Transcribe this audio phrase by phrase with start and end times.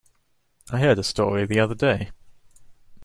[0.71, 2.09] I heard a story the other day.